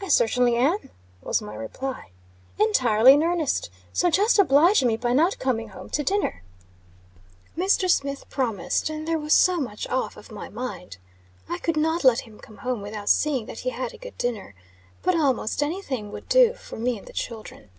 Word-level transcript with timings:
"I 0.00 0.08
certainly 0.08 0.56
am," 0.56 0.90
was 1.22 1.40
my 1.40 1.54
reply. 1.54 2.10
"Entirely 2.58 3.12
in 3.12 3.22
earnest. 3.22 3.70
So, 3.92 4.10
just 4.10 4.36
oblige 4.40 4.82
me 4.82 4.96
by 4.96 5.12
not 5.12 5.38
coming 5.38 5.68
home 5.68 5.88
to 5.90 6.02
dinner." 6.02 6.42
Mr. 7.56 7.88
Smith 7.88 8.28
promised; 8.28 8.90
and 8.90 9.06
there 9.06 9.20
was 9.20 9.32
so 9.34 9.58
much 9.60 9.86
off 9.86 10.16
of 10.16 10.32
my 10.32 10.48
mind. 10.48 10.96
I 11.48 11.58
could 11.58 11.76
not 11.76 12.02
let 12.02 12.22
him 12.22 12.40
come 12.40 12.56
home 12.66 12.82
without 12.82 13.08
seeing 13.08 13.46
that 13.46 13.60
he 13.60 13.70
had 13.70 13.94
a 13.94 13.98
good 13.98 14.18
dinner. 14.18 14.56
But, 15.00 15.14
almost 15.14 15.62
any 15.62 15.80
thing 15.80 16.10
would 16.10 16.28
do 16.28 16.54
for 16.54 16.76
me 16.76 16.98
and 16.98 17.06
the 17.06 17.12
children. 17.12 17.70